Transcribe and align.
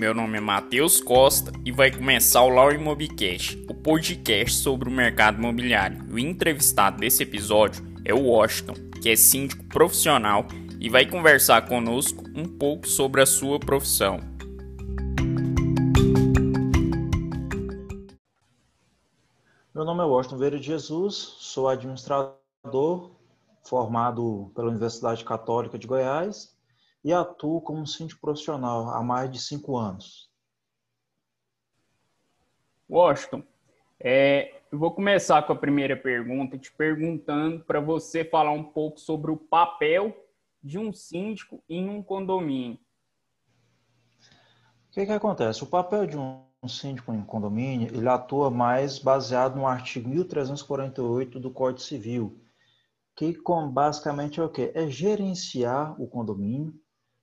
Meu 0.00 0.14
nome 0.14 0.38
é 0.38 0.40
Matheus 0.40 1.00
Costa 1.00 1.50
e 1.64 1.72
vai 1.72 1.90
começar 1.90 2.44
o 2.44 2.48
Law 2.48 2.70
Imobicast, 2.70 3.60
o 3.68 3.74
podcast 3.74 4.58
sobre 4.58 4.88
o 4.88 4.92
mercado 4.92 5.38
imobiliário. 5.38 6.06
O 6.08 6.16
entrevistado 6.16 6.98
desse 6.98 7.24
episódio 7.24 7.84
é 8.04 8.14
o 8.14 8.26
Washington, 8.26 8.74
que 9.02 9.10
é 9.10 9.16
síndico 9.16 9.64
profissional 9.64 10.46
e 10.78 10.88
vai 10.88 11.04
conversar 11.04 11.66
conosco 11.66 12.22
um 12.32 12.44
pouco 12.44 12.86
sobre 12.86 13.22
a 13.22 13.26
sua 13.26 13.58
profissão. 13.58 14.20
Meu 19.74 19.84
nome 19.84 20.00
é 20.00 20.06
Washington 20.06 20.38
Vieira 20.38 20.60
de 20.60 20.66
Jesus, 20.66 21.14
sou 21.40 21.66
administrador 21.66 23.10
formado 23.64 24.52
pela 24.54 24.68
Universidade 24.68 25.24
Católica 25.24 25.76
de 25.76 25.88
Goiás 25.88 26.56
e 27.04 27.12
atuo 27.12 27.60
como 27.60 27.86
síndico 27.86 28.20
profissional 28.20 28.90
há 28.90 29.02
mais 29.02 29.30
de 29.30 29.38
cinco 29.38 29.76
anos. 29.76 30.28
Washington, 32.88 33.42
é, 34.00 34.62
eu 34.72 34.78
vou 34.78 34.90
começar 34.90 35.42
com 35.42 35.52
a 35.52 35.56
primeira 35.56 35.96
pergunta, 35.96 36.58
te 36.58 36.72
perguntando 36.72 37.64
para 37.64 37.80
você 37.80 38.24
falar 38.24 38.52
um 38.52 38.64
pouco 38.64 38.98
sobre 38.98 39.30
o 39.30 39.36
papel 39.36 40.16
de 40.62 40.78
um 40.78 40.92
síndico 40.92 41.62
em 41.68 41.88
um 41.88 42.02
condomínio. 42.02 42.78
O 44.88 44.90
que, 44.92 45.06
que 45.06 45.12
acontece? 45.12 45.62
O 45.62 45.66
papel 45.66 46.06
de 46.06 46.16
um 46.16 46.44
síndico 46.66 47.12
em 47.12 47.22
condomínio, 47.22 47.88
ele 47.94 48.08
atua 48.08 48.50
mais 48.50 48.98
baseado 48.98 49.56
no 49.56 49.66
artigo 49.66 50.08
1348 50.08 51.38
do 51.38 51.50
Código 51.50 51.80
Civil, 51.80 52.40
que 53.14 53.34
com, 53.34 53.70
basicamente 53.70 54.40
é 54.40 54.42
o 54.42 54.48
quê? 54.48 54.72
É 54.74 54.88
gerenciar 54.88 56.00
o 56.00 56.08
condomínio, 56.08 56.74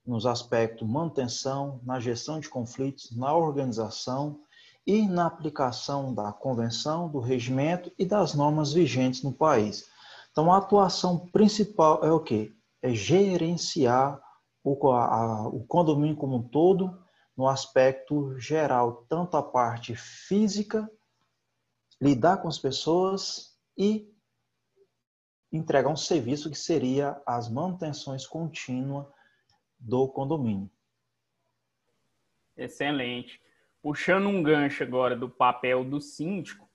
nos 0.05 0.26
aspectos 0.26 0.88
manutenção, 0.88 1.80
na 1.84 1.99
gestão 1.99 2.40
de 2.40 2.48
conflitos, 2.48 3.16
na 3.16 3.35
organização 3.35 4.40
e 4.85 5.07
na 5.07 5.26
aplicação 5.26 6.13
da 6.13 6.32
convenção, 6.32 7.10
do 7.10 7.20
regimento 7.20 7.91
e 7.98 8.05
das 8.05 8.35
normas 8.35 8.71
vigentes 8.71 9.24
no 9.24 9.34
país. 9.34 9.90
Então, 10.32 10.52
a 10.52 10.57
atuação 10.57 11.18
principal 11.18 12.04
é 12.04 12.12
o 12.12 12.20
quê? 12.20 12.54
É 12.82 12.93
gerenciar 12.93 14.21
o, 14.63 14.91
a, 14.91 15.48
o 15.48 15.65
condomínio 15.65 16.15
como 16.15 16.37
um 16.37 16.43
todo, 16.43 17.02
no 17.35 17.48
aspecto 17.48 18.37
geral, 18.40 19.05
tanto 19.10 19.35
a 19.37 19.43
parte 19.43 19.96
física, 19.96 20.90
lidar 21.99 22.37
com 22.37 22.48
as 22.48 22.60
pessoas 22.60 23.55
e 23.77 24.13
entregar 25.52 25.90
um 25.90 25.96
serviço 25.96 26.49
que 26.49 26.58
seria 26.58 27.21
as 27.26 27.49
manutenções 27.49 28.27
contínuas 28.27 29.08
do 29.86 30.08
condomínio. 30.08 30.70
Excelente. 32.58 33.40
Puxando 33.82 34.27
um 34.27 34.42
gancho 34.42 34.84
agora 34.84 35.16
do 35.16 35.30
papel 35.30 35.84
do 35.84 36.02
síndico, 36.02 36.68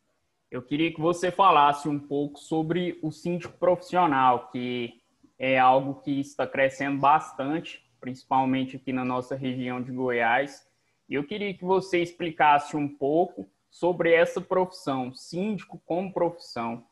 eu 0.51 0.63
queria 0.63 0.93
que 0.93 1.01
você 1.01 1.31
falasse 1.31 1.89
um 1.89 1.99
pouco 1.99 2.39
sobre 2.39 2.99
o 3.03 3.11
síndico 3.11 3.57
profissional, 3.59 4.49
que 4.51 5.01
é 5.39 5.59
algo 5.59 6.01
que 6.03 6.21
está 6.21 6.47
crescendo 6.47 6.99
bastante, 6.99 7.85
principalmente 8.01 8.77
aqui 8.77 8.93
na 8.93 9.05
nossa 9.05 9.35
região 9.35 9.83
de 9.83 9.91
Goiás. 9.91 10.65
E 11.09 11.15
eu 11.15 11.25
queria 11.25 11.53
que 11.53 11.65
você 11.65 12.01
explicasse 12.01 12.77
um 12.77 12.89
pouco 12.89 13.51
sobre 13.69 14.13
essa 14.13 14.41
profissão, 14.41 15.13
síndico 15.13 15.81
como 15.85 16.13
profissão. 16.13 16.85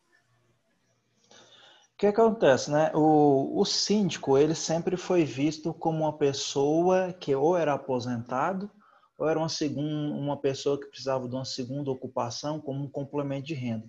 O 1.99 2.01
que 2.01 2.07
acontece, 2.07 2.71
né? 2.71 2.93
O, 2.95 3.61
o 3.61 3.65
síndico, 3.65 4.39
ele 4.39 4.55
sempre 4.55 4.97
foi 4.97 5.25
visto 5.25 5.75
como 5.75 6.05
uma 6.05 6.17
pessoa 6.17 7.13
que 7.13 7.35
ou 7.35 7.57
era 7.57 7.75
aposentado 7.75 8.71
ou 9.19 9.29
era 9.29 9.37
uma, 9.37 9.49
segunda, 9.49 10.15
uma 10.15 10.37
pessoa 10.37 10.79
que 10.79 10.87
precisava 10.87 11.29
de 11.29 11.35
uma 11.35 11.45
segunda 11.45 11.91
ocupação 11.91 12.61
como 12.61 12.85
um 12.85 12.89
complemento 12.89 13.49
de 13.49 13.55
renda. 13.55 13.85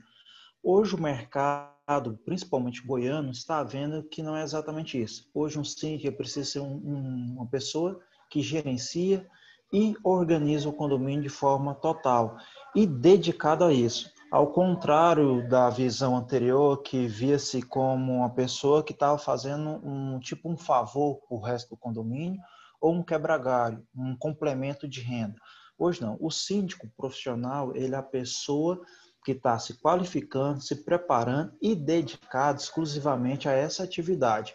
Hoje 0.64 0.96
o 0.96 1.00
mercado, 1.00 2.20
principalmente 2.26 2.84
goiano, 2.84 3.30
está 3.30 3.62
vendo 3.62 4.02
que 4.02 4.24
não 4.24 4.36
é 4.36 4.42
exatamente 4.42 5.00
isso. 5.00 5.30
Hoje 5.32 5.60
um 5.60 5.64
síndico 5.64 6.18
precisa 6.18 6.50
ser 6.50 6.60
um, 6.62 6.82
um, 6.84 7.36
uma 7.38 7.46
pessoa 7.46 8.00
que 8.28 8.42
gerencia 8.42 9.30
e 9.72 9.96
organiza 10.04 10.68
o 10.68 10.74
condomínio 10.74 11.22
de 11.22 11.30
forma 11.30 11.76
total 11.76 12.38
e 12.76 12.88
dedicado 12.88 13.64
a 13.66 13.72
isso. 13.72 14.12
Ao 14.32 14.46
contrário 14.46 15.50
da 15.50 15.72
visão 15.72 16.16
anterior, 16.16 16.84
que 16.84 17.08
via-se 17.08 17.64
como 17.64 18.18
uma 18.18 18.30
pessoa 18.30 18.84
que 18.84 18.94
estava 18.94 19.18
fazendo 19.18 19.82
um 19.84 20.20
tipo 20.20 20.48
um 20.48 20.56
favor 20.56 21.20
para 21.28 21.36
o 21.36 21.42
resto 21.42 21.72
do 21.72 21.78
condomínio, 21.78 22.40
ou 22.80 22.94
um 22.94 23.02
quebra-galho, 23.02 23.84
um 23.96 24.16
complemento 24.16 24.88
de 24.88 25.02
renda. 25.02 25.36
Hoje 25.80 26.00
não. 26.04 26.16
O 26.22 26.30
síndico 26.30 26.88
profissional, 26.96 27.76
ele 27.76 27.96
é 27.96 27.98
a 27.98 28.04
pessoa 28.04 28.80
que 29.26 29.32
está 29.32 29.58
se 29.58 29.82
qualificando, 29.82 30.62
se 30.62 30.76
preparando 30.84 31.52
e 31.60 31.74
dedicado 31.74 32.60
exclusivamente 32.60 33.50
a 33.50 33.54
essa 33.54 33.84
atividade, 33.84 34.54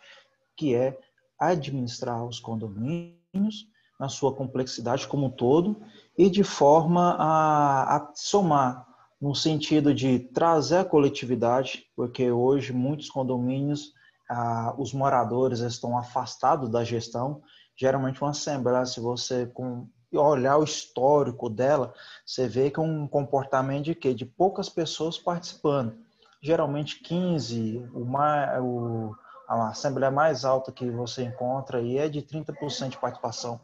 que 0.56 0.72
é 0.72 0.96
administrar 1.36 2.24
os 2.24 2.38
condomínios 2.38 3.66
na 3.98 4.08
sua 4.08 4.32
complexidade 4.32 5.08
como 5.08 5.26
um 5.26 5.30
todo 5.30 5.82
e 6.16 6.30
de 6.30 6.44
forma 6.44 7.16
a, 7.18 7.96
a 7.96 8.12
somar 8.14 8.93
no 9.24 9.34
sentido 9.34 9.94
de 9.94 10.18
trazer 10.18 10.76
a 10.76 10.84
coletividade, 10.84 11.86
porque 11.96 12.30
hoje 12.30 12.74
muitos 12.74 13.08
condomínios, 13.08 13.94
ah, 14.28 14.74
os 14.76 14.92
moradores 14.92 15.60
estão 15.60 15.96
afastados 15.96 16.68
da 16.68 16.84
gestão. 16.84 17.40
Geralmente 17.74 18.20
uma 18.20 18.32
assembleia, 18.32 18.84
se 18.84 19.00
você 19.00 19.46
com, 19.46 19.88
olhar 20.12 20.58
o 20.58 20.64
histórico 20.64 21.48
dela, 21.48 21.94
você 22.26 22.46
vê 22.46 22.70
que 22.70 22.78
é 22.78 22.82
um 22.82 23.08
comportamento 23.08 23.86
de 23.86 23.94
quê? 23.94 24.12
De 24.12 24.26
poucas 24.26 24.68
pessoas 24.68 25.16
participando. 25.16 25.96
Geralmente 26.42 27.00
15, 27.02 27.78
o 27.94 28.04
mais, 28.04 28.60
o, 28.62 29.16
a 29.48 29.68
assembleia 29.70 30.10
mais 30.10 30.44
alta 30.44 30.70
que 30.70 30.90
você 30.90 31.24
encontra 31.24 31.78
aí 31.78 31.96
é 31.96 32.10
de 32.10 32.20
30% 32.20 32.90
de 32.90 32.98
participação. 32.98 33.58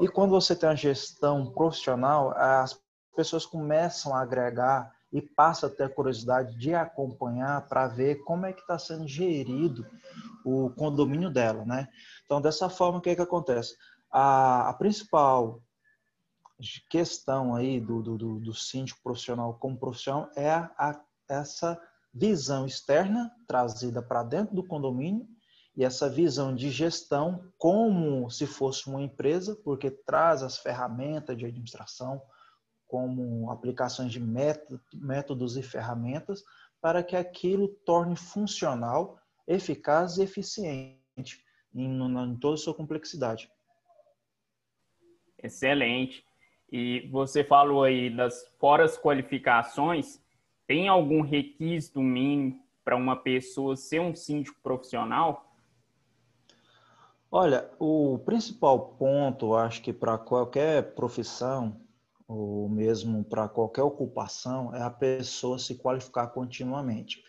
E 0.00 0.08
quando 0.08 0.30
você 0.30 0.56
tem 0.56 0.68
uma 0.68 0.74
gestão 0.74 1.46
profissional, 1.52 2.32
as 2.36 2.76
pessoas 3.14 3.46
começam 3.46 4.12
a 4.12 4.20
agregar 4.20 4.95
e 5.12 5.22
passa 5.22 5.66
a 5.66 5.70
ter 5.70 5.84
a 5.84 5.88
curiosidade 5.88 6.56
de 6.58 6.74
acompanhar 6.74 7.66
para 7.68 7.86
ver 7.86 8.16
como 8.24 8.46
é 8.46 8.52
que 8.52 8.60
está 8.60 8.78
sendo 8.78 9.06
gerido 9.06 9.86
o 10.44 10.70
condomínio 10.70 11.30
dela, 11.30 11.64
né? 11.64 11.88
Então, 12.24 12.40
dessa 12.40 12.68
forma, 12.68 12.98
o 12.98 13.00
que, 13.00 13.10
é 13.10 13.16
que 13.16 13.22
acontece? 13.22 13.76
A, 14.10 14.68
a 14.68 14.72
principal 14.74 15.62
questão 16.88 17.54
aí 17.54 17.80
do, 17.80 18.02
do, 18.02 18.40
do, 18.40 18.54
síndico 18.54 19.00
profissional 19.02 19.54
como 19.54 19.78
profissional 19.78 20.30
é 20.34 20.50
a, 20.50 20.70
a, 20.78 21.00
essa 21.28 21.78
visão 22.12 22.64
externa 22.64 23.30
trazida 23.46 24.00
para 24.00 24.22
dentro 24.22 24.54
do 24.54 24.66
condomínio 24.66 25.26
e 25.76 25.84
essa 25.84 26.08
visão 26.08 26.54
de 26.54 26.70
gestão 26.70 27.44
como 27.58 28.30
se 28.30 28.46
fosse 28.46 28.88
uma 28.88 29.02
empresa, 29.02 29.54
porque 29.62 29.90
traz 29.90 30.42
as 30.42 30.56
ferramentas 30.56 31.36
de 31.36 31.44
administração, 31.44 32.22
como 32.86 33.50
aplicações 33.50 34.12
de 34.12 34.20
métodos 34.20 35.56
e 35.56 35.62
ferramentas 35.62 36.42
para 36.80 37.02
que 37.02 37.16
aquilo 37.16 37.68
torne 37.84 38.16
funcional, 38.16 39.18
eficaz 39.46 40.18
e 40.18 40.22
eficiente 40.22 41.44
em, 41.74 42.00
em 42.00 42.36
toda 42.36 42.54
a 42.54 42.58
sua 42.58 42.74
complexidade. 42.74 43.50
Excelente. 45.42 46.24
E 46.70 47.08
você 47.10 47.44
falou 47.44 47.84
aí 47.84 48.10
das 48.10 48.46
fora 48.58 48.84
as 48.84 48.98
qualificações, 48.98 50.20
tem 50.66 50.88
algum 50.88 51.22
requisito 51.22 52.00
mínimo 52.00 52.60
para 52.84 52.96
uma 52.96 53.16
pessoa 53.16 53.76
ser 53.76 54.00
um 54.00 54.14
síndico 54.14 54.60
profissional? 54.62 55.52
Olha, 57.30 57.70
o 57.78 58.18
principal 58.24 58.94
ponto, 58.96 59.54
acho 59.54 59.82
que 59.82 59.92
para 59.92 60.16
qualquer 60.16 60.94
profissão, 60.94 61.80
ou 62.28 62.68
mesmo 62.68 63.24
para 63.24 63.48
qualquer 63.48 63.82
ocupação, 63.82 64.74
é 64.74 64.82
a 64.82 64.90
pessoa 64.90 65.58
se 65.58 65.76
qualificar 65.76 66.28
continuamente. 66.28 67.22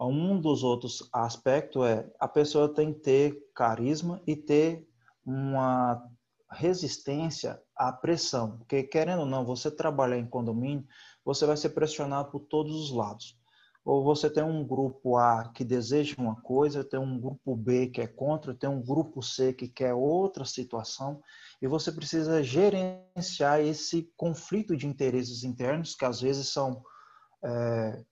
Um 0.00 0.40
dos 0.40 0.64
outros 0.64 1.08
aspectos 1.12 1.84
é 1.86 2.10
a 2.18 2.26
pessoa 2.26 2.72
tem 2.72 2.92
que 2.92 3.00
ter 3.00 3.50
carisma 3.54 4.20
e 4.26 4.34
ter 4.34 4.88
uma 5.24 6.02
resistência 6.50 7.62
à 7.76 7.92
pressão, 7.92 8.58
porque 8.58 8.82
querendo 8.82 9.20
ou 9.20 9.26
não, 9.26 9.44
você 9.44 9.70
trabalhar 9.70 10.18
em 10.18 10.26
condomínio, 10.26 10.86
você 11.24 11.46
vai 11.46 11.56
ser 11.56 11.70
pressionado 11.70 12.30
por 12.30 12.40
todos 12.40 12.74
os 12.74 12.92
lados. 12.92 13.38
Ou 13.84 14.04
você 14.04 14.30
tem 14.30 14.44
um 14.44 14.64
grupo 14.64 15.16
A 15.16 15.50
que 15.52 15.64
deseja 15.64 16.14
uma 16.18 16.36
coisa, 16.40 16.84
tem 16.84 17.00
um 17.00 17.18
grupo 17.18 17.56
B 17.56 17.88
que 17.88 18.00
é 18.00 18.06
contra, 18.06 18.54
tem 18.54 18.70
um 18.70 18.80
grupo 18.80 19.20
C 19.20 19.52
que 19.52 19.66
quer 19.66 19.92
outra 19.92 20.44
situação, 20.44 21.20
e 21.60 21.66
você 21.66 21.90
precisa 21.90 22.42
gerenciar 22.42 23.60
esse 23.60 24.12
conflito 24.16 24.76
de 24.76 24.86
interesses 24.86 25.42
internos, 25.42 25.94
que 25.96 26.04
às 26.04 26.20
vezes 26.20 26.48
são 26.48 26.82
é, 27.44 28.04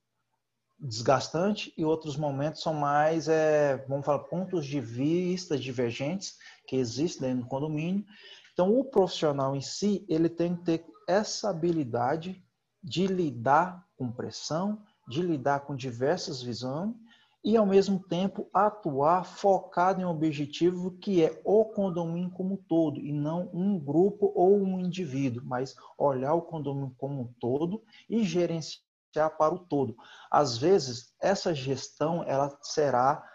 desgastantes 0.81 1.73
e 1.77 1.85
outros 1.85 2.17
momentos 2.17 2.63
são 2.63 2.75
mais, 2.75 3.29
é, 3.29 3.77
vamos 3.89 4.05
falar, 4.05 4.21
pontos 4.21 4.67
de 4.67 4.81
vista 4.81 5.57
divergentes 5.57 6.37
que 6.67 6.77
existem 6.77 7.29
dentro 7.29 7.45
do 7.45 7.49
condomínio. 7.49 8.05
Então, 8.53 8.77
o 8.77 8.85
profissional 8.85 9.55
em 9.55 9.61
si, 9.61 10.05
ele 10.09 10.29
tem 10.29 10.57
que 10.57 10.65
ter 10.65 10.87
essa 11.07 11.51
habilidade 11.51 12.43
de 12.83 13.07
lidar 13.07 13.87
com 13.97 14.11
pressão, 14.11 14.83
de 15.11 15.23
lidar 15.23 15.61
com 15.61 15.75
diversas 15.75 16.41
visões 16.41 16.95
e, 17.43 17.57
ao 17.57 17.67
mesmo 17.67 17.99
tempo, 17.99 18.49
atuar 18.55 19.25
focado 19.25 20.01
em 20.01 20.05
um 20.05 20.11
objetivo 20.11 20.93
que 20.93 21.25
é 21.25 21.41
o 21.45 21.65
condomínio 21.65 22.31
como 22.31 22.55
um 22.55 22.57
todo, 22.57 23.01
e 23.01 23.13
não 23.13 23.51
um 23.53 23.77
grupo 23.77 24.33
ou 24.37 24.57
um 24.57 24.79
indivíduo, 24.79 25.43
mas 25.45 25.75
olhar 25.99 26.35
o 26.35 26.43
condomínio 26.43 26.95
como 26.97 27.23
um 27.23 27.35
todo 27.41 27.83
e 28.09 28.23
gerenciar 28.23 29.37
para 29.37 29.53
o 29.53 29.59
todo. 29.59 29.97
Às 30.31 30.57
vezes, 30.57 31.13
essa 31.21 31.53
gestão 31.53 32.23
ela 32.23 32.57
será 32.63 33.27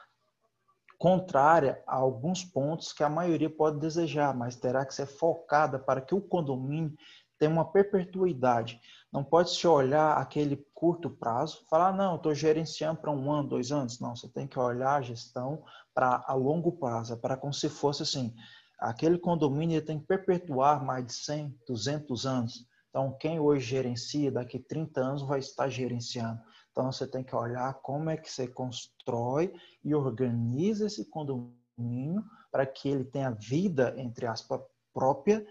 contrária 0.97 1.83
a 1.85 1.97
alguns 1.97 2.41
pontos 2.45 2.93
que 2.93 3.03
a 3.03 3.09
maioria 3.09 3.49
pode 3.49 3.79
desejar, 3.79 4.33
mas 4.33 4.55
terá 4.55 4.85
que 4.85 4.93
ser 4.93 5.07
focada 5.07 5.77
para 5.77 5.99
que 5.99 6.15
o 6.15 6.21
condomínio 6.21 6.95
tenha 7.37 7.51
uma 7.51 7.69
perpetuidade. 7.69 8.79
Não 9.11 9.23
pode 9.23 9.51
se 9.51 9.67
olhar 9.67 10.17
aquele 10.17 10.57
curto 10.85 11.09
prazo, 11.09 11.65
falar, 11.67 11.91
não, 11.93 12.15
estou 12.15 12.35
gerenciando 12.35 13.01
para 13.01 13.09
um 13.09 13.31
ano, 13.31 13.49
dois 13.49 13.71
anos. 13.71 13.99
Não, 13.99 14.15
você 14.15 14.29
tem 14.29 14.45
que 14.45 14.59
olhar 14.59 14.97
a 14.97 15.01
gestão 15.01 15.63
para 15.95 16.23
a 16.27 16.35
longo 16.35 16.73
prazo, 16.73 17.13
é 17.13 17.15
para 17.15 17.35
como 17.35 17.51
se 17.51 17.67
fosse 17.69 18.03
assim, 18.03 18.35
aquele 18.77 19.17
condomínio 19.17 19.83
tem 19.83 19.99
que 19.99 20.05
perpetuar 20.05 20.85
mais 20.85 21.07
de 21.07 21.13
100, 21.13 21.59
200 21.67 22.25
anos. 22.27 22.67
Então, 22.87 23.17
quem 23.19 23.39
hoje 23.39 23.65
gerencia, 23.65 24.31
daqui 24.31 24.59
30 24.59 25.01
anos 25.01 25.21
vai 25.23 25.39
estar 25.39 25.67
gerenciando. 25.69 26.39
Então, 26.71 26.91
você 26.91 27.07
tem 27.07 27.23
que 27.23 27.35
olhar 27.35 27.73
como 27.81 28.11
é 28.11 28.15
que 28.15 28.31
você 28.31 28.47
constrói 28.47 29.51
e 29.83 29.95
organiza 29.95 30.85
esse 30.85 31.09
condomínio 31.09 32.23
para 32.51 32.63
que 32.63 32.89
ele 32.89 33.05
tenha 33.05 33.31
vida, 33.31 33.95
entre 33.97 34.27
aspas, 34.27 34.61
própria 34.93 35.43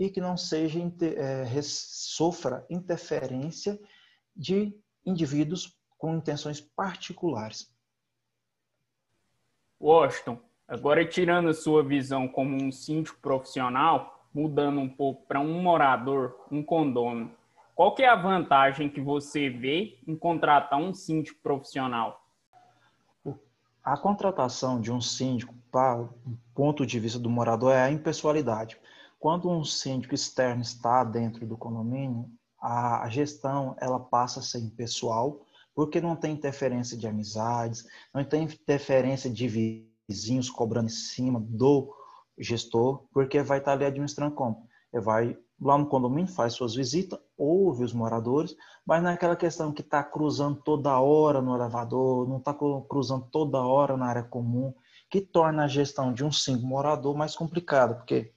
e 0.00 0.10
que 0.10 0.20
não 0.20 0.36
seja 0.36 0.80
é, 0.80 1.62
sofra 1.62 2.66
interferência 2.68 3.78
de 4.40 4.74
indivíduos 5.04 5.78
com 5.98 6.16
intenções 6.16 6.62
particulares. 6.62 7.70
Washington, 9.78 10.40
agora 10.66 11.06
tirando 11.06 11.50
a 11.50 11.54
sua 11.54 11.84
visão 11.84 12.26
como 12.26 12.56
um 12.56 12.72
síndico 12.72 13.20
profissional, 13.20 14.26
mudando 14.32 14.80
um 14.80 14.88
pouco 14.88 15.26
para 15.26 15.40
um 15.40 15.60
morador, 15.60 16.46
um 16.50 16.62
condômino, 16.62 17.30
qual 17.74 17.94
que 17.94 18.02
é 18.02 18.08
a 18.08 18.16
vantagem 18.16 18.88
que 18.88 19.00
você 19.00 19.50
vê 19.50 19.98
em 20.06 20.16
contratar 20.16 20.80
um 20.80 20.94
síndico 20.94 21.38
profissional? 21.42 22.24
A 23.84 23.96
contratação 23.96 24.80
de 24.80 24.90
um 24.90 25.00
síndico, 25.00 25.54
para 25.70 26.00
o 26.00 26.10
ponto 26.54 26.86
de 26.86 26.98
vista 26.98 27.18
do 27.18 27.28
morador, 27.28 27.72
é 27.72 27.82
a 27.82 27.90
impessoalidade. 27.90 28.78
Quando 29.18 29.50
um 29.50 29.64
síndico 29.64 30.14
externo 30.14 30.62
está 30.62 31.04
dentro 31.04 31.46
do 31.46 31.56
condomínio, 31.56 32.30
a 32.60 33.08
gestão 33.08 33.74
ela 33.78 33.98
passa 33.98 34.40
a 34.40 34.42
ser 34.42 34.58
impessoal, 34.58 35.40
porque 35.74 36.00
não 36.00 36.14
tem 36.14 36.34
interferência 36.34 36.96
de 36.96 37.06
amizades, 37.06 37.86
não 38.12 38.22
tem 38.24 38.44
interferência 38.44 39.30
de 39.30 39.86
vizinhos 40.08 40.50
cobrando 40.50 40.86
em 40.88 40.92
cima 40.92 41.40
do 41.40 41.94
gestor, 42.38 43.04
porque 43.12 43.42
vai 43.42 43.58
estar 43.58 43.72
ali 43.72 43.84
administrando 43.84 44.34
como? 44.34 44.68
Ele 44.92 45.02
vai 45.02 45.38
lá 45.60 45.76
no 45.76 45.86
condomínio, 45.86 46.32
faz 46.32 46.54
suas 46.54 46.74
visitas, 46.74 47.18
ouve 47.36 47.84
os 47.84 47.92
moradores, 47.92 48.56
mas 48.84 49.02
não 49.02 49.10
é 49.10 49.14
aquela 49.14 49.36
questão 49.36 49.72
que 49.72 49.82
está 49.82 50.02
cruzando 50.02 50.60
toda 50.62 50.98
hora 50.98 51.42
no 51.42 51.54
elevador, 51.54 52.28
não 52.28 52.38
está 52.38 52.54
cruzando 52.54 53.26
toda 53.30 53.60
hora 53.60 53.96
na 53.96 54.06
área 54.06 54.22
comum, 54.22 54.74
que 55.10 55.20
torna 55.20 55.64
a 55.64 55.68
gestão 55.68 56.12
de 56.12 56.24
um 56.24 56.32
síndico 56.32 56.66
morador 56.66 57.16
mais 57.16 57.36
complicada, 57.36 57.94
porque 57.94 58.32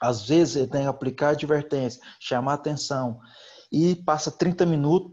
às 0.00 0.26
vezes 0.28 0.56
ele 0.56 0.66
tem 0.66 0.82
que 0.82 0.88
aplicar 0.88 1.30
advertência, 1.30 2.02
chamar 2.20 2.54
atenção 2.54 3.20
e 3.70 3.94
passa 3.96 4.30
30 4.30 4.64
minutos, 4.66 5.12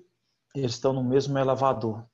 eles 0.56 0.72
estão 0.72 0.94
no 0.94 1.04
mesmo 1.04 1.38
elevador. 1.38 2.06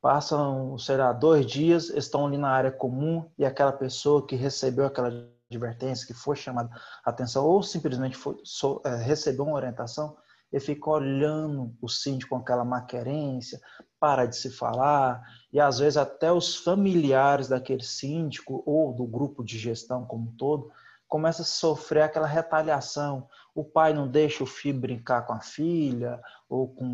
Passam, 0.00 0.78
sei 0.78 0.96
lá, 0.96 1.12
dois 1.12 1.44
dias, 1.44 1.90
estão 1.90 2.26
ali 2.26 2.38
na 2.38 2.48
área 2.48 2.70
comum 2.70 3.30
e 3.36 3.44
aquela 3.44 3.72
pessoa 3.72 4.26
que 4.26 4.34
recebeu 4.34 4.86
aquela 4.86 5.10
advertência, 5.50 6.06
que 6.06 6.14
foi 6.14 6.36
chamada 6.36 6.70
atenção 7.04 7.44
ou 7.44 7.62
simplesmente 7.62 8.16
foi, 8.16 8.40
so, 8.44 8.80
é, 8.84 8.96
recebeu 8.96 9.44
uma 9.44 9.56
orientação, 9.56 10.16
ele 10.50 10.64
fica 10.64 10.88
olhando 10.90 11.74
o 11.82 11.88
síndico 11.88 12.30
com 12.30 12.40
aquela 12.40 12.64
maquerência, 12.64 13.60
para 13.98 14.26
de 14.26 14.36
se 14.36 14.50
falar, 14.50 15.22
e 15.52 15.60
às 15.60 15.78
vezes 15.78 15.96
até 15.96 16.32
os 16.32 16.56
familiares 16.56 17.48
daquele 17.48 17.84
síndico 17.84 18.62
ou 18.64 18.94
do 18.94 19.06
grupo 19.06 19.44
de 19.44 19.58
gestão 19.58 20.06
como 20.06 20.30
um 20.30 20.36
todo 20.36 20.70
começa 21.10 21.42
a 21.42 21.44
sofrer 21.44 22.02
aquela 22.02 22.26
retaliação. 22.26 23.28
O 23.54 23.64
pai 23.64 23.92
não 23.92 24.08
deixa 24.08 24.44
o 24.44 24.46
filho 24.46 24.80
brincar 24.80 25.26
com 25.26 25.32
a 25.32 25.40
filha 25.40 26.20
ou 26.48 26.68
com 26.68 26.84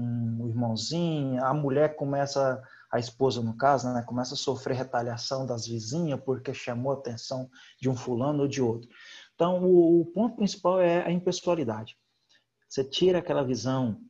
o 0.41 0.49
irmãozinho, 0.49 1.45
a 1.45 1.53
mulher 1.53 1.97
começa, 1.97 2.63
a 2.91 2.99
esposa 2.99 3.43
no 3.43 3.57
caso, 3.57 3.93
né, 3.93 4.03
começa 4.03 4.35
a 4.35 4.37
sofrer 4.37 4.77
retaliação 4.77 5.47
das 5.47 5.67
vizinhas 5.67 6.21
porque 6.21 6.55
chamou 6.55 6.93
a 6.93 6.97
atenção 6.97 7.51
de 7.81 7.89
um 7.89 7.97
fulano 7.97 8.43
ou 8.43 8.49
de 8.49 8.63
outro. 8.63 8.89
Então, 9.35 9.63
o, 9.65 10.01
o 10.01 10.07
ponto 10.07 10.37
principal 10.37 10.81
é 10.81 11.07
a 11.07 11.11
impessoalidade. 11.11 11.97
Você 12.69 12.83
tira 12.83 13.19
aquela 13.19 13.45
visão 13.45 14.01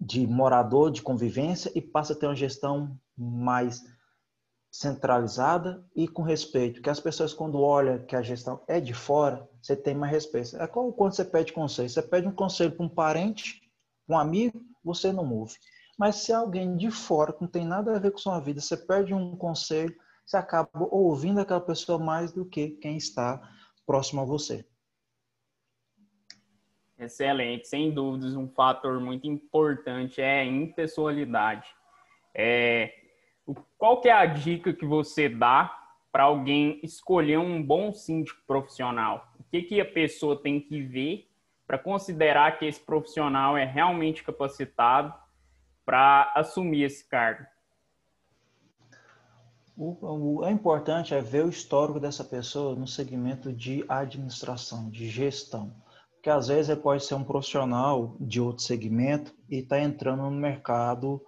de 0.00 0.26
morador, 0.26 0.90
de 0.90 1.02
convivência 1.02 1.70
e 1.74 1.80
passa 1.80 2.12
a 2.12 2.16
ter 2.16 2.26
uma 2.26 2.34
gestão 2.34 2.98
mais 3.16 3.82
centralizada 4.74 5.86
e 5.94 6.08
com 6.08 6.22
respeito, 6.22 6.82
que 6.82 6.90
as 6.90 6.98
pessoas 6.98 7.32
quando 7.32 7.60
olham 7.60 8.04
que 8.04 8.16
a 8.16 8.22
gestão 8.22 8.60
é 8.66 8.80
de 8.80 8.92
fora, 8.92 9.48
você 9.62 9.76
tem 9.76 9.94
mais 9.94 10.10
respeito. 10.10 10.56
É 10.56 10.66
como 10.66 10.92
quando 10.92 11.14
você 11.14 11.24
pede 11.24 11.52
conselho. 11.52 11.88
Você 11.88 12.02
pede 12.02 12.26
um 12.26 12.32
conselho 12.32 12.72
para 12.72 12.84
um 12.84 12.88
parente, 12.88 13.62
um 14.08 14.18
amigo, 14.18 14.60
você 14.82 15.12
não 15.12 15.32
ouve. 15.32 15.54
Mas 15.96 16.16
se 16.16 16.32
alguém 16.32 16.76
de 16.76 16.90
fora, 16.90 17.32
que 17.32 17.40
não 17.40 17.48
tem 17.48 17.64
nada 17.64 17.94
a 17.94 18.00
ver 18.00 18.10
com 18.10 18.18
sua 18.18 18.40
vida, 18.40 18.60
você 18.60 18.76
pede 18.76 19.14
um 19.14 19.36
conselho, 19.36 19.94
você 20.26 20.36
acaba 20.36 20.88
ouvindo 20.90 21.38
aquela 21.38 21.60
pessoa 21.60 21.96
mais 21.96 22.32
do 22.32 22.44
que 22.44 22.70
quem 22.70 22.96
está 22.96 23.40
próximo 23.86 24.22
a 24.22 24.24
você. 24.24 24.66
Excelente, 26.98 27.68
sem 27.68 27.92
dúvidas, 27.92 28.34
um 28.34 28.48
fator 28.48 28.98
muito 28.98 29.28
importante 29.28 30.20
é 30.20 30.40
a 30.40 30.44
impessoalidade. 30.44 31.68
É, 32.34 33.03
qual 33.76 34.00
que 34.00 34.08
é 34.08 34.12
a 34.12 34.26
dica 34.26 34.72
que 34.72 34.86
você 34.86 35.28
dá 35.28 35.76
para 36.10 36.24
alguém 36.24 36.80
escolher 36.82 37.38
um 37.38 37.62
bom 37.62 37.92
síndico 37.92 38.40
profissional? 38.46 39.28
O 39.38 39.44
que, 39.50 39.62
que 39.62 39.80
a 39.80 39.84
pessoa 39.84 40.40
tem 40.40 40.60
que 40.60 40.80
ver 40.80 41.28
para 41.66 41.78
considerar 41.78 42.58
que 42.58 42.66
esse 42.66 42.80
profissional 42.80 43.56
é 43.56 43.64
realmente 43.64 44.22
capacitado 44.22 45.12
para 45.84 46.32
assumir 46.34 46.84
esse 46.84 47.06
cargo? 47.08 47.44
O, 49.76 50.38
o, 50.38 50.44
é 50.44 50.52
importante 50.52 51.14
é 51.14 51.20
ver 51.20 51.44
o 51.44 51.48
histórico 51.48 51.98
dessa 51.98 52.22
pessoa 52.22 52.76
no 52.76 52.86
segmento 52.86 53.52
de 53.52 53.84
administração, 53.88 54.88
de 54.88 55.08
gestão. 55.08 55.74
Porque 56.14 56.30
às 56.30 56.46
vezes 56.46 56.68
ele 56.68 56.80
pode 56.80 57.04
ser 57.04 57.16
um 57.16 57.24
profissional 57.24 58.16
de 58.20 58.40
outro 58.40 58.62
segmento 58.62 59.34
e 59.50 59.58
está 59.58 59.80
entrando 59.80 60.22
no 60.22 60.30
mercado 60.30 61.20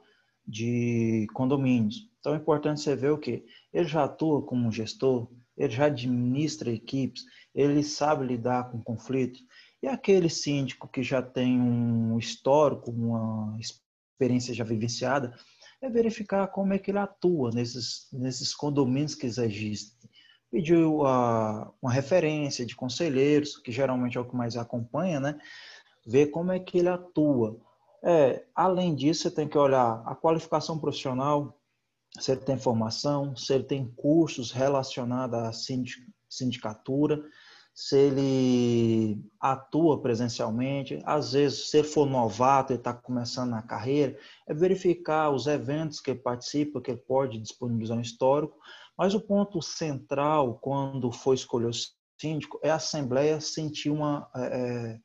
de 0.46 1.26
condomínios. 1.34 2.08
Então 2.20 2.34
é 2.34 2.36
importante 2.36 2.80
você 2.80 2.94
ver 2.94 3.10
o 3.10 3.18
que 3.18 3.44
ele 3.72 3.88
já 3.88 4.04
atua 4.04 4.42
como 4.42 4.70
gestor, 4.70 5.28
ele 5.56 5.72
já 5.72 5.86
administra 5.86 6.70
equipes, 6.70 7.24
ele 7.54 7.82
sabe 7.82 8.26
lidar 8.26 8.70
com 8.70 8.82
conflitos. 8.82 9.42
E 9.82 9.88
aquele 9.88 10.28
síndico 10.28 10.88
que 10.88 11.02
já 11.02 11.22
tem 11.22 11.60
um 11.60 12.18
histórico, 12.18 12.90
uma 12.90 13.58
experiência 13.58 14.54
já 14.54 14.64
vivenciada, 14.64 15.34
é 15.80 15.88
verificar 15.88 16.46
como 16.48 16.72
é 16.72 16.78
que 16.78 16.90
ele 16.90 16.98
atua 16.98 17.50
nesses, 17.50 18.08
nesses 18.12 18.54
condomínios 18.54 19.14
que 19.14 19.26
existem. 19.26 20.10
Pediu 20.50 21.04
a, 21.06 21.72
uma 21.82 21.92
referência 21.92 22.64
de 22.64 22.74
conselheiros, 22.74 23.56
que 23.56 23.70
geralmente 23.70 24.16
é 24.16 24.20
o 24.20 24.28
que 24.28 24.36
mais 24.36 24.56
acompanha, 24.56 25.20
né? 25.20 25.38
Ver 26.06 26.28
como 26.28 26.52
é 26.52 26.58
que 26.58 26.78
ele 26.78 26.88
atua. 26.88 27.60
É, 28.08 28.44
além 28.54 28.94
disso, 28.94 29.22
você 29.22 29.30
tem 29.32 29.48
que 29.48 29.58
olhar 29.58 30.00
a 30.06 30.14
qualificação 30.14 30.78
profissional, 30.78 31.60
se 32.20 32.30
ele 32.30 32.40
tem 32.40 32.56
formação, 32.56 33.34
se 33.34 33.52
ele 33.52 33.64
tem 33.64 33.92
cursos 33.96 34.52
relacionados 34.52 35.36
à 35.36 35.52
sindicatura, 36.30 37.20
se 37.75 37.98
ele 37.98 39.20
atua 39.40 40.00
presencialmente, 40.00 41.02
às 41.04 41.32
vezes, 41.32 41.68
se 41.68 41.78
ele 41.78 41.88
for 41.88 42.06
novato, 42.06 42.72
ele 42.72 42.78
está 42.78 42.94
começando 42.94 43.50
na 43.50 43.60
carreira, 43.60 44.16
é 44.46 44.54
verificar 44.54 45.30
os 45.30 45.48
eventos 45.48 46.00
que 46.00 46.12
ele 46.12 46.20
participa, 46.20 46.80
que 46.80 46.92
ele 46.92 47.00
pode 47.00 47.40
disponibilizar 47.40 47.98
um 47.98 48.02
histórico, 48.02 48.56
mas 48.96 49.14
o 49.14 49.20
ponto 49.20 49.60
central, 49.60 50.60
quando 50.60 51.10
for 51.10 51.34
escolher 51.34 51.66
o 51.66 52.18
síndico, 52.18 52.58
é 52.62 52.70
a 52.70 52.76
Assembleia 52.76 53.40
sentir 53.40 53.90
uma, 53.90 54.30
é, 54.36 55.00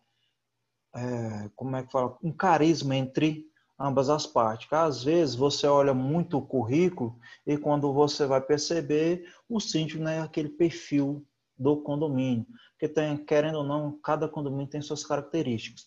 é, 0.95 1.49
como 1.55 1.75
é 1.75 1.83
que 1.83 1.91
fala, 1.91 2.17
um 2.23 2.31
carisma 2.31 2.95
entre 2.95 3.45
ambas 3.79 4.09
as 4.09 4.25
partes. 4.25 4.71
Às 4.71 5.03
vezes 5.03 5.35
você 5.35 5.65
olha 5.67 5.93
muito 5.93 6.37
o 6.37 6.45
currículo 6.45 7.17
e 7.45 7.57
quando 7.57 7.91
você 7.91 8.25
vai 8.25 8.41
perceber, 8.41 9.25
o 9.49 9.59
síndico 9.59 10.03
não 10.03 10.11
é 10.11 10.19
aquele 10.19 10.49
perfil 10.49 11.25
do 11.57 11.77
condomínio, 11.77 12.45
porque 12.71 12.87
tem, 12.87 13.17
querendo 13.17 13.59
ou 13.59 13.63
não, 13.63 13.99
cada 14.03 14.27
condomínio 14.27 14.67
tem 14.67 14.81
suas 14.81 15.05
características 15.05 15.85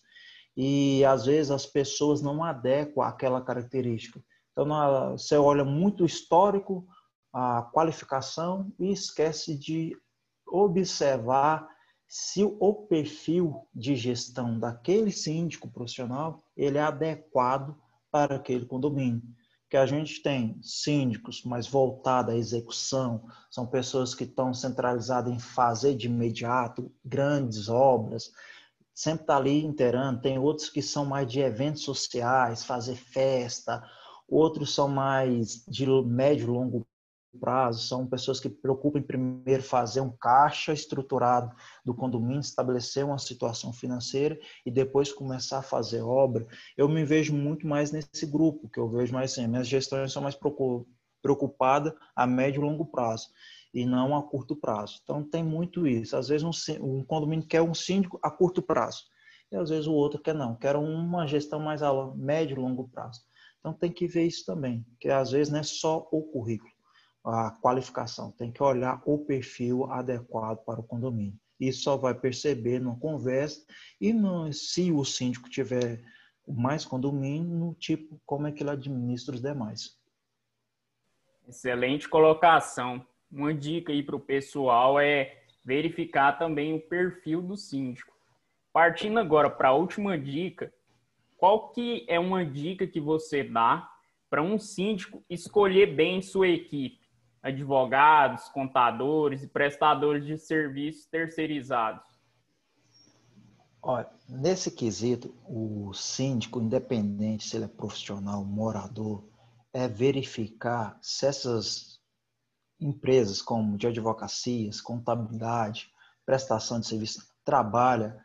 e 0.55 1.03
às 1.03 1.25
vezes 1.25 1.51
as 1.51 1.65
pessoas 1.65 2.21
não 2.21 2.43
adequam 2.43 3.03
àquela 3.03 3.41
característica. 3.41 4.23
Então 4.51 4.67
você 5.11 5.35
olha 5.35 5.65
muito 5.65 6.03
o 6.03 6.05
histórico, 6.05 6.87
a 7.33 7.63
qualificação 7.73 8.71
e 8.79 8.91
esquece 8.91 9.57
de 9.57 9.97
observar 10.47 11.67
se 12.07 12.43
o 12.43 12.73
perfil 12.73 13.67
de 13.73 13.95
gestão 13.95 14.59
daquele 14.59 15.11
síndico 15.11 15.69
profissional 15.69 16.43
ele 16.55 16.77
é 16.77 16.81
adequado 16.81 17.75
para 18.11 18.35
aquele 18.35 18.65
condomínio. 18.65 19.21
Que 19.69 19.77
a 19.77 19.85
gente 19.85 20.21
tem 20.21 20.57
síndicos 20.61 21.43
mais 21.43 21.67
voltados 21.67 22.33
à 22.33 22.37
execução, 22.37 23.27
são 23.49 23.65
pessoas 23.65 24.13
que 24.13 24.23
estão 24.23 24.53
centralizadas 24.53 25.33
em 25.33 25.39
fazer 25.39 25.95
de 25.95 26.05
imediato 26.05 26.91
grandes 27.03 27.67
obras, 27.67 28.31
sempre 28.93 29.23
está 29.23 29.35
ali 29.35 29.65
inteirando. 29.65 30.21
Tem 30.21 30.37
outros 30.37 30.69
que 30.69 30.81
são 30.81 31.05
mais 31.05 31.29
de 31.29 31.39
eventos 31.41 31.81
sociais, 31.81 32.63
fazer 32.63 32.95
festa, 32.95 33.83
outros 34.27 34.73
são 34.73 34.87
mais 34.87 35.65
de 35.67 35.85
médio 36.03 36.43
e 36.43 36.51
longo 36.51 36.87
prazo, 37.35 37.87
são 37.87 38.07
pessoas 38.07 38.39
que 38.39 38.49
preocupam 38.49 38.99
em 38.99 39.03
primeiro 39.03 39.61
fazer 39.61 40.01
um 40.01 40.11
caixa 40.11 40.73
estruturado 40.73 41.55
do 41.83 41.93
condomínio, 41.93 42.39
estabelecer 42.39 43.05
uma 43.05 43.17
situação 43.17 43.71
financeira 43.71 44.37
e 44.65 44.71
depois 44.71 45.11
começar 45.11 45.59
a 45.59 45.63
fazer 45.63 46.01
obra. 46.01 46.47
Eu 46.77 46.89
me 46.89 47.05
vejo 47.05 47.33
muito 47.33 47.67
mais 47.67 47.91
nesse 47.91 48.25
grupo, 48.25 48.69
que 48.69 48.79
eu 48.79 48.89
vejo 48.89 49.13
mais 49.13 49.31
assim, 49.31 49.47
minhas 49.47 49.67
gestões 49.67 50.11
são 50.11 50.21
mais 50.21 50.37
preocupadas 51.21 51.93
a 52.15 52.25
médio 52.25 52.61
e 52.61 52.65
longo 52.65 52.85
prazo 52.85 53.27
e 53.73 53.85
não 53.85 54.15
a 54.15 54.23
curto 54.23 54.55
prazo. 54.55 54.99
Então 55.03 55.23
tem 55.23 55.43
muito 55.43 55.85
isso. 55.85 56.15
Às 56.15 56.29
vezes 56.29 56.43
um, 56.43 56.83
um 56.83 57.03
condomínio 57.03 57.47
quer 57.47 57.61
um 57.61 57.73
síndico 57.73 58.19
a 58.23 58.31
curto 58.31 58.61
prazo 58.61 59.03
e 59.51 59.55
às 59.55 59.69
vezes 59.69 59.87
o 59.87 59.93
outro 59.93 60.21
quer 60.21 60.33
não, 60.33 60.55
quer 60.55 60.75
uma 60.75 61.27
gestão 61.27 61.59
mais 61.59 61.83
a 61.83 61.91
médio 62.15 62.57
e 62.57 62.59
longo 62.59 62.87
prazo. 62.89 63.21
Então 63.59 63.73
tem 63.73 63.91
que 63.91 64.07
ver 64.07 64.25
isso 64.25 64.45
também, 64.45 64.85
que 64.99 65.09
às 65.09 65.31
vezes 65.31 65.51
não 65.51 65.59
é 65.59 65.63
só 65.63 66.07
o 66.11 66.21
currículo 66.23 66.74
a 67.25 67.51
qualificação, 67.61 68.31
tem 68.31 68.51
que 68.51 68.61
olhar 68.61 69.01
o 69.05 69.17
perfil 69.17 69.85
adequado 69.91 70.63
para 70.63 70.79
o 70.79 70.83
condomínio. 70.83 71.39
Isso 71.59 71.83
só 71.83 71.97
vai 71.97 72.13
perceber 72.13 72.79
numa 72.79 72.99
conversa 72.99 73.65
e 73.99 74.13
no, 74.13 74.51
se 74.53 74.91
o 74.91 75.03
síndico 75.03 75.49
tiver 75.49 76.03
mais 76.47 76.85
condomínio, 76.85 77.49
no 77.49 77.73
tipo 77.73 78.21
como 78.25 78.45
é 78.45 78.51
que 78.51 78.61
ele 78.61 78.69
administra 78.69 79.33
os 79.33 79.41
demais. 79.41 79.97
Excelente 81.47 82.07
colocação. 82.07 83.05
Uma 83.31 83.53
dica 83.53 83.91
aí 83.91 84.03
para 84.03 84.15
o 84.15 84.19
pessoal 84.19 84.99
é 84.99 85.43
verificar 85.63 86.37
também 86.37 86.75
o 86.75 86.79
perfil 86.79 87.41
do 87.41 87.57
síndico. 87.57 88.13
Partindo 88.71 89.19
agora 89.19 89.49
para 89.49 89.69
a 89.69 89.73
última 89.73 90.17
dica, 90.17 90.71
qual 91.37 91.69
que 91.69 92.05
é 92.07 92.19
uma 92.19 92.45
dica 92.45 92.85
que 92.85 92.99
você 92.99 93.43
dá 93.43 93.89
para 94.29 94.41
um 94.41 94.59
síndico 94.59 95.23
escolher 95.29 95.87
bem 95.95 96.21
sua 96.21 96.47
equipe? 96.47 97.04
Advogados, 97.45 98.49
contadores 98.49 99.43
e 99.43 99.47
prestadores 99.47 100.25
de 100.25 100.35
serviços 100.35 101.05
terceirizados? 101.05 102.03
Olha, 103.79 104.09
nesse 104.27 104.71
quesito, 104.71 105.31
o 105.47 105.93
síndico, 105.93 106.59
independente 106.59 107.47
se 107.47 107.55
ele 107.55 107.65
é 107.65 107.67
profissional, 107.67 108.43
morador, 108.43 109.23
é 109.71 109.87
verificar 109.87 110.97
se 111.03 111.27
essas 111.27 111.99
empresas 112.79 113.43
como 113.43 113.77
de 113.77 113.85
advocacias, 113.85 114.81
contabilidade, 114.81 115.91
prestação 116.25 116.79
de 116.79 116.87
serviço, 116.87 117.27
trabalha 117.43 118.19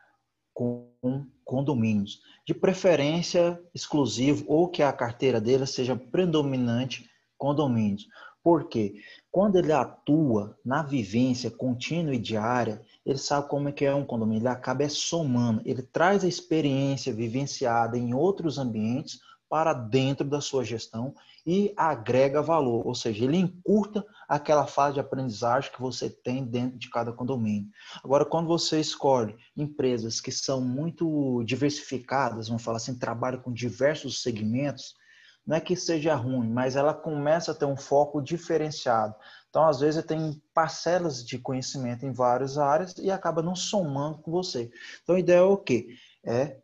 com 0.55 0.91
condomínios, 1.45 2.23
de 2.47 2.55
preferência 2.55 3.63
exclusivo 3.75 4.47
ou 4.49 4.67
que 4.67 4.83
a 4.83 4.93
carteira 4.93 5.41
dele 5.43 5.67
seja 5.67 5.95
predominante 5.95 7.11
condomínios. 7.37 8.07
Porque 8.43 8.95
quando 9.31 9.57
ele 9.57 9.73
atua 9.73 10.59
na 10.65 10.83
vivência 10.83 11.51
contínua 11.51 12.15
e 12.15 12.19
diária, 12.19 12.83
ele 13.05 13.19
sabe 13.19 13.49
como 13.49 13.69
é 13.69 13.73
que 13.73 13.85
é 13.85 13.95
um 13.95 14.05
condomínio, 14.05 14.41
ele 14.41 14.49
acaba 14.49 14.89
somando, 14.89 15.63
ele 15.65 15.83
traz 15.83 16.25
a 16.25 16.29
experiência 16.29 17.13
vivenciada 17.13 17.99
em 17.99 18.15
outros 18.15 18.59
ambientes 18.59 19.21
para 19.49 19.73
dentro 19.73 20.25
da 20.25 20.41
sua 20.41 20.65
gestão 20.65 21.13
e 21.45 21.73
agrega 21.77 22.41
valor, 22.41 22.87
ou 22.87 22.95
seja, 22.95 23.25
ele 23.25 23.37
encurta 23.37 24.05
aquela 24.29 24.67
fase 24.67 24.95
de 24.95 25.01
aprendizagem 25.01 25.73
que 25.73 25.81
você 25.81 26.09
tem 26.09 26.45
dentro 26.45 26.79
de 26.79 26.89
cada 26.89 27.13
condomínio. 27.13 27.69
Agora, 28.05 28.25
quando 28.25 28.47
você 28.47 28.79
escolhe 28.79 29.35
empresas 29.57 30.21
que 30.21 30.31
são 30.31 30.61
muito 30.61 31.43
diversificadas, 31.45 32.47
vamos 32.47 32.63
falar 32.63 32.77
assim, 32.77 32.97
trabalham 32.97 33.41
com 33.41 33.53
diversos 33.53 34.23
segmentos, 34.23 34.95
não 35.51 35.57
é 35.57 35.61
que 35.61 35.75
seja 35.75 36.15
ruim, 36.15 36.49
mas 36.49 36.77
ela 36.77 36.95
começa 36.95 37.51
a 37.51 37.55
ter 37.57 37.65
um 37.65 37.77
foco 37.77 38.23
diferenciado. 38.23 39.17
Então, 39.49 39.67
às 39.67 39.81
vezes, 39.81 40.05
tem 40.05 40.41
parcelas 40.55 41.27
de 41.27 41.41
conhecimento 41.41 42.07
em 42.07 42.13
várias 42.13 42.57
áreas 42.57 42.95
e 42.99 43.11
acaba 43.11 43.43
não 43.43 43.57
somando 43.57 44.19
com 44.19 44.31
você. 44.31 44.71
Então, 45.03 45.17
a 45.17 45.19
ideia 45.19 45.39
é 45.39 45.43
o 45.43 45.57
quê? 45.57 45.89
É 46.25 46.61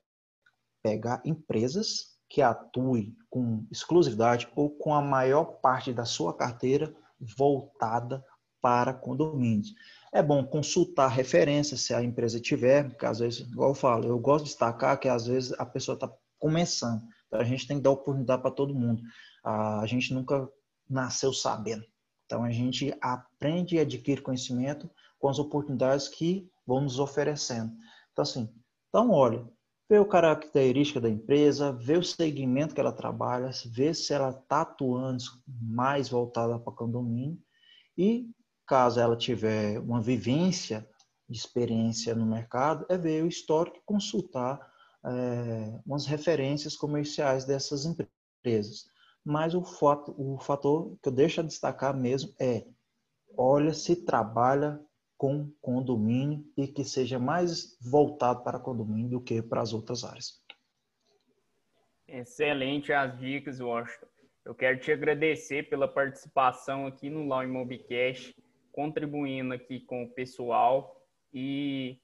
pegar 0.84 1.20
empresas 1.24 2.16
que 2.28 2.40
atuem 2.40 3.12
com 3.28 3.66
exclusividade 3.72 4.48
ou 4.54 4.70
com 4.70 4.94
a 4.94 5.02
maior 5.02 5.60
parte 5.60 5.92
da 5.92 6.04
sua 6.04 6.32
carteira 6.32 6.94
voltada 7.18 8.24
para 8.62 8.94
condomínios. 8.94 9.74
É 10.12 10.22
bom 10.22 10.46
consultar 10.46 11.08
referências 11.08 11.80
se 11.80 11.92
a 11.92 12.04
empresa 12.04 12.38
tiver, 12.38 12.88
porque 12.88 13.04
às 13.04 13.18
vezes, 13.18 13.40
igual 13.40 13.70
eu 13.70 13.74
falo, 13.74 14.06
eu 14.06 14.18
gosto 14.20 14.44
de 14.44 14.50
destacar 14.50 14.96
que 15.00 15.08
às 15.08 15.26
vezes 15.26 15.52
a 15.58 15.66
pessoa 15.66 15.96
está 15.96 16.08
começando. 16.38 17.02
Então, 17.26 17.40
a 17.40 17.44
gente 17.44 17.66
tem 17.66 17.76
que 17.76 17.82
dar 17.82 17.90
oportunidade 17.90 18.42
para 18.42 18.50
todo 18.50 18.74
mundo. 18.74 19.02
A 19.44 19.84
gente 19.86 20.12
nunca 20.12 20.48
nasceu 20.88 21.32
sabendo. 21.32 21.84
Então, 22.24 22.44
a 22.44 22.50
gente 22.50 22.94
aprende 23.00 23.76
e 23.76 23.80
adquire 23.80 24.20
conhecimento 24.20 24.90
com 25.18 25.28
as 25.28 25.38
oportunidades 25.38 26.08
que 26.08 26.48
vão 26.66 26.80
nos 26.80 26.98
oferecendo. 26.98 27.72
Então, 28.12 28.22
assim, 28.22 28.52
então, 28.88 29.10
olha, 29.10 29.46
vê 29.88 29.98
o 29.98 30.06
característica 30.06 31.00
da 31.00 31.08
empresa, 31.08 31.72
vê 31.72 31.96
o 31.96 32.02
segmento 32.02 32.74
que 32.74 32.80
ela 32.80 32.92
trabalha, 32.92 33.50
vê 33.66 33.94
se 33.94 34.12
ela 34.12 34.30
está 34.30 34.62
atuando 34.62 35.22
mais 35.46 36.08
voltada 36.08 36.58
para 36.58 36.72
condomínio 36.72 37.38
e, 37.96 38.28
caso 38.66 38.98
ela 38.98 39.16
tiver 39.16 39.78
uma 39.78 40.00
vivência 40.00 40.88
de 41.28 41.38
experiência 41.38 42.14
no 42.14 42.26
mercado, 42.26 42.86
é 42.88 42.96
ver 42.96 43.22
o 43.22 43.28
histórico 43.28 43.78
e 43.78 43.84
consultar 43.84 44.60
é, 45.06 45.80
umas 45.86 46.04
referências 46.06 46.76
comerciais 46.76 47.44
dessas 47.44 47.84
empresas. 47.84 48.90
Mas 49.24 49.54
o, 49.54 49.64
fato, 49.64 50.14
o 50.18 50.38
fator 50.38 50.96
que 51.02 51.08
eu 51.08 51.12
deixo 51.12 51.40
a 51.40 51.44
destacar 51.44 51.96
mesmo 51.96 52.34
é, 52.40 52.66
olha 53.36 53.72
se 53.72 54.04
trabalha 54.04 54.80
com 55.16 55.50
condomínio 55.60 56.44
e 56.56 56.68
que 56.68 56.84
seja 56.84 57.18
mais 57.18 57.78
voltado 57.80 58.42
para 58.42 58.58
condomínio 58.58 59.08
do 59.10 59.20
que 59.20 59.40
para 59.40 59.62
as 59.62 59.72
outras 59.72 60.04
áreas. 60.04 60.42
Excelente 62.06 62.92
as 62.92 63.18
dicas, 63.18 63.60
Washington. 63.60 64.06
Eu 64.44 64.54
quero 64.54 64.78
te 64.78 64.92
agradecer 64.92 65.68
pela 65.68 65.88
participação 65.88 66.86
aqui 66.86 67.10
no 67.10 67.26
Law 67.26 67.42
Imobcast, 67.42 68.32
contribuindo 68.70 69.54
aqui 69.54 69.80
com 69.80 70.04
o 70.04 70.10
pessoal 70.10 71.02
e 71.32 71.98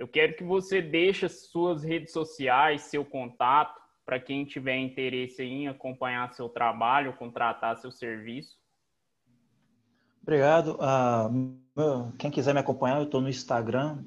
eu 0.00 0.08
quero 0.08 0.34
que 0.34 0.42
você 0.42 0.80
deixe 0.80 1.28
suas 1.28 1.84
redes 1.84 2.10
sociais, 2.10 2.84
seu 2.84 3.04
contato, 3.04 3.78
para 4.06 4.18
quem 4.18 4.46
tiver 4.46 4.78
interesse 4.78 5.42
em 5.42 5.68
acompanhar 5.68 6.32
seu 6.32 6.48
trabalho, 6.48 7.18
contratar 7.18 7.76
seu 7.76 7.92
serviço. 7.92 8.56
Obrigado. 10.22 10.78
Uh, 10.80 12.10
quem 12.18 12.30
quiser 12.30 12.54
me 12.54 12.60
acompanhar, 12.60 12.96
eu 12.96 13.04
estou 13.04 13.20
no 13.20 13.28
Instagram, 13.28 14.02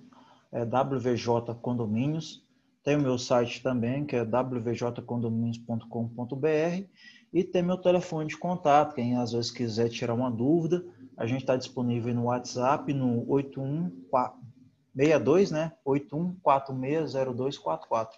é 0.52 0.64
WVJ 0.64 1.54
Condomínios. 1.62 2.44
Tem 2.84 2.96
o 2.96 3.02
meu 3.02 3.20
site 3.20 3.62
também, 3.62 4.04
que 4.04 4.16
é 4.16 4.26
wvjcondomínios.com.br. 4.26 6.88
E 7.32 7.44
tem 7.44 7.62
meu 7.62 7.78
telefone 7.78 8.30
de 8.30 8.38
contato. 8.38 8.96
Quem 8.96 9.16
às 9.18 9.32
vezes 9.32 9.52
quiser 9.52 9.90
tirar 9.90 10.16
uma 10.16 10.32
dúvida, 10.32 10.84
a 11.16 11.28
gente 11.28 11.42
está 11.42 11.56
disponível 11.56 12.16
no 12.16 12.24
WhatsApp 12.24 12.92
no 12.92 13.30
814 13.30 14.43
62, 14.96 15.52
né? 15.52 15.74
81460244. 15.86 18.10